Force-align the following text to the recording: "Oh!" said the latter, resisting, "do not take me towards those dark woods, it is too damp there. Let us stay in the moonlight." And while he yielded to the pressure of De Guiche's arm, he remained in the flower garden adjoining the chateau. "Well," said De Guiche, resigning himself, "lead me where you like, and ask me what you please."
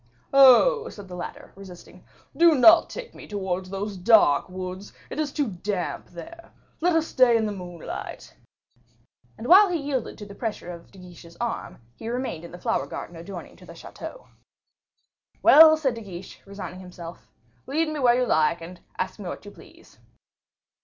"Oh!" 0.33 0.89
said 0.89 1.07
the 1.07 1.15
latter, 1.15 1.53
resisting, 1.55 2.03
"do 2.35 2.55
not 2.55 2.89
take 2.89 3.13
me 3.13 3.27
towards 3.27 3.69
those 3.69 3.95
dark 3.97 4.49
woods, 4.49 4.93
it 5.11 5.19
is 5.19 5.31
too 5.31 5.47
damp 5.49 6.07
there. 6.07 6.51
Let 6.79 6.95
us 6.95 7.05
stay 7.05 7.37
in 7.37 7.45
the 7.45 7.51
moonlight." 7.51 8.35
And 9.37 9.45
while 9.45 9.69
he 9.69 9.77
yielded 9.77 10.17
to 10.17 10.25
the 10.25 10.33
pressure 10.33 10.71
of 10.71 10.89
De 10.89 10.97
Guiche's 10.97 11.37
arm, 11.39 11.77
he 11.97 12.09
remained 12.09 12.43
in 12.43 12.51
the 12.51 12.57
flower 12.57 12.87
garden 12.87 13.15
adjoining 13.15 13.55
the 13.57 13.75
chateau. 13.75 14.25
"Well," 15.43 15.77
said 15.77 15.93
De 15.93 16.01
Guiche, 16.01 16.41
resigning 16.47 16.79
himself, 16.79 17.27
"lead 17.67 17.87
me 17.87 17.99
where 17.99 18.15
you 18.19 18.25
like, 18.25 18.59
and 18.59 18.79
ask 18.97 19.19
me 19.19 19.29
what 19.29 19.45
you 19.45 19.51
please." 19.51 19.99